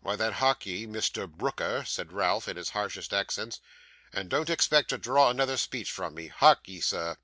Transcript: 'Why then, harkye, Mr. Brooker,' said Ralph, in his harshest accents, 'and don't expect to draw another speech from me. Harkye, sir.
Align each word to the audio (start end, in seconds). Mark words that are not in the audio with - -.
'Why 0.00 0.16
then, 0.16 0.32
harkye, 0.32 0.86
Mr. 0.86 1.28
Brooker,' 1.30 1.84
said 1.86 2.10
Ralph, 2.10 2.48
in 2.48 2.56
his 2.56 2.70
harshest 2.70 3.12
accents, 3.12 3.60
'and 4.14 4.30
don't 4.30 4.48
expect 4.48 4.88
to 4.88 4.96
draw 4.96 5.28
another 5.28 5.58
speech 5.58 5.90
from 5.90 6.14
me. 6.14 6.28
Harkye, 6.28 6.80
sir. 6.82 7.18